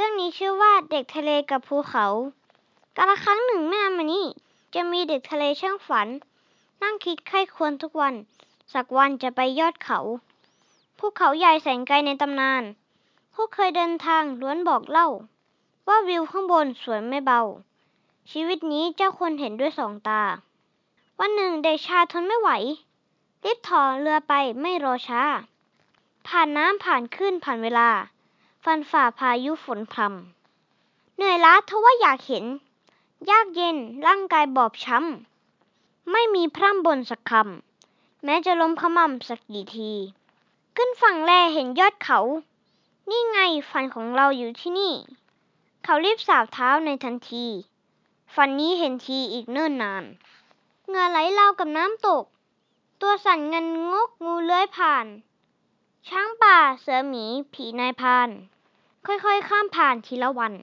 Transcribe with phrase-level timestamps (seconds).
[0.00, 2.06] รื่องนี้ชื่อว่าเด็กทะเลกับภูเขา
[2.96, 4.26] กาลครั้งหนึ่งไม่นานมานี้
[4.74, 6.08] จะมีเด็กทะเลช่างฝัน
[6.82, 8.14] นั่งคิดไข้ควรทุกวัน
[8.72, 9.98] สักวันจะไปยอดเขา
[10.98, 12.62] ภูเขาใหญ่แสนไกลในตำนาน
[13.34, 15.08] ผู้เคยเดินทางล้วนบอกเล่า
[15.88, 17.40] ว่าวิวข้างบนสวยไม่เบา
[18.30, 20.22] ชีวิตนี้เจ้าควรเห็นด้วยสองตา
[21.18, 22.50] วันหนึ่งเด็กชายทนไม่ไหว
[23.44, 25.22] รีบถอเรือไปไม่รอช้า
[26.26, 27.90] ผ่านน้ำผ่านขึ้นผ่านเวลา
[28.64, 32.44] ฟันฝ่าพายุฝนพรำเหนื่อยล้าทว่าอยากเห็น
[33.30, 33.76] ยากเย็น
[34.06, 39.92] ร่างกายบอบช้ำ ไม่มีพร่ำบนสักคำ แม้จะล้มขมำสักกี่ที
[40.76, 42.20] ขึ้นฝั่งแลเห็นยอดเขา
[43.10, 43.38] นี่ไง
[43.70, 44.94] ฝันของเราอยู่ที่นี่
[45.84, 47.46] เขารีบสาวเท้าในทันที
[48.34, 50.04] ฝันนี้เห็นทีอีกเนิ่นนาน
[50.88, 52.24] เงื่อไหลรากับน้ำตก
[53.00, 55.06] ตัวสั่นเงินงกงูเลื้อยผ่าน
[56.12, 58.28] ช้างป่า เสือหมี ผีนายพราน
[59.06, 60.54] ค่อยๆ ข้ามผ่านทีละวัน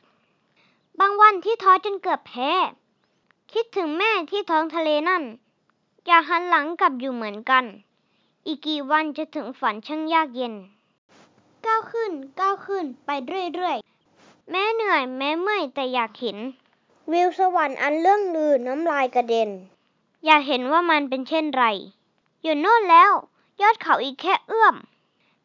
[1.00, 2.52] บางวันที่ท้อจนเกือบแพ้
[3.54, 5.24] คิดถึงแม่ที่ท้องทะเลนั่น
[6.08, 7.66] อยากหันหลังกลับอยู่เหมือนกัน
[8.46, 10.54] อีกกี่วันจะถึงฝันช่างยากเย็น
[11.66, 13.10] ก้าวขึ้น ก้าวขึ้นไป
[13.54, 16.38] เรื่อยๆ แม้เหนื่อย แม้เมื่อยแต่อยากเห็น
[17.12, 19.50] วิวสวรรค์อันเลื่องลือน้ำลายกระเด็น
[20.26, 21.66] อยากเห็นว่ามันเป็นเช่นไร
[22.44, 23.12] อยู่โน่นแล้ว
[23.62, 24.78] ยอดเขาอีกแค่เอื้อม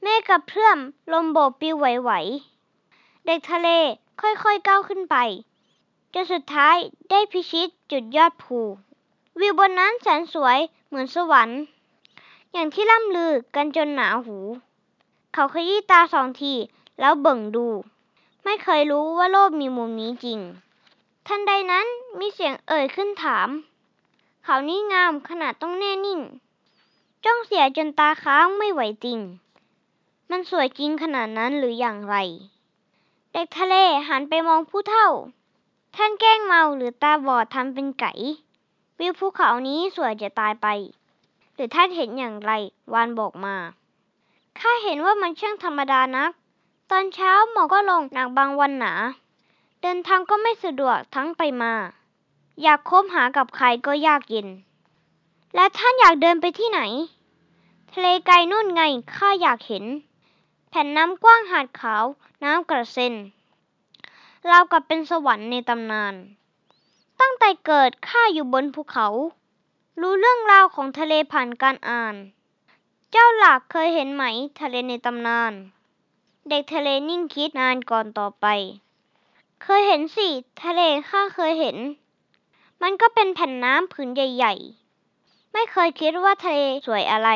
[0.02, 0.78] เมฆกับเพื่อม
[1.12, 3.68] ลมโบกปิวไหวๆ เด็กทะเล
[4.20, 5.16] ค่อยๆก้าวขึ้นไป
[6.14, 6.76] จนสุดท้าย
[7.10, 8.58] ได้พิชิตจุดยอดภู
[9.40, 11.60] วิวบนนั้นแสนสวยเหมือนสวรรค์
[12.52, 14.36] อย่างที่ล่ำลือกันจนหนาหู
[15.32, 16.54] เขาขยี้ตาสองที
[17.00, 17.66] แล้วเบิ่งดู
[18.44, 20.40] ไม่เคยรู้ว่าโลกมีมุมนี้จริง
[21.26, 21.86] ทันใดนั้น
[22.18, 23.48] มีเสียงเอ่ยขึ้นถาม
[24.44, 26.20] เขานี่งามขนาดต้องแน่นิ่ง
[27.24, 29.18] จ้องเสียจนตาค้างไม่ไหวจริง
[30.30, 32.16] มันสวยจริงขนาดนั้นหรืออย่างไร
[33.32, 33.74] เด็กทะเล
[34.08, 35.08] หันไปมองผู้เฒ่า
[35.96, 38.12] ท่านแกล้งเมาหรือตาบอดทำเป็นไก่
[38.98, 40.66] วิวภูเขานี้สวยจะตายไป
[41.54, 42.52] หรือท่านเห็นอย่างไร
[42.92, 43.56] วานบอกมา
[44.58, 46.30] ข้าเห็นว่ามันช่างธรรมดานัก
[46.90, 48.92] ตอนเช้าหมอกก็ลงหนักบางวันหนา
[49.80, 51.72] เดินทางก็ไม่สะดวกทั้งไปมา
[52.62, 54.48] อยากคบหากับใครก็ยากเย็น
[55.54, 56.80] และท่านอยากเดินไปที่ไหน
[57.92, 58.82] ทะเลไกลนู่นไง
[59.14, 59.84] ข้าอยากเห็น
[60.72, 62.04] แผ่นน้ำกว้างหาดขาว
[62.44, 63.14] น้ำกระเซ็น
[64.50, 66.14] ราวกับเป็นสวรรค์ในตำนาน
[67.20, 69.08] ตั้งแต่เกิดข้าอยู่บนภูเขา
[70.00, 72.14] รู้เรื่องราวของทะเลผ่านการอ่าน
[73.10, 74.24] เจ้าหลักเคยเห็นไหม
[74.60, 75.52] ทะเลในตำนาน
[76.48, 78.46] เด็กทะเลนิ่งคิดนานก่อนต่อไป
[79.62, 80.28] เคยเห็นสิ
[80.64, 81.76] ทะเลข้าเคยเห็น
[82.82, 84.54] มันก็เป็นแผ่นน้ำผืนใหญ่
[85.04, 87.30] ๆ ไม่เคยคิดว่าทะเลสวยอะไร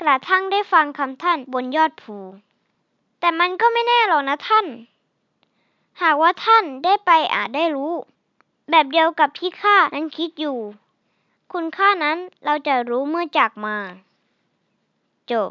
[0.00, 2.16] กระทั่งได้ฟังคำท่านบนยอดภู
[3.20, 4.66] แต่มันก็ไม่แน่หรอกนะท่าน
[6.02, 7.92] หากว่าท่านได้ไปอาจได้รู้
[8.70, 10.58] แบบเดียวกับที่ข้านั้นคิดอยู่
[11.52, 13.76] คุณค่านั้นเราจะรู้เมื่อจากมา
[15.32, 15.50] จบ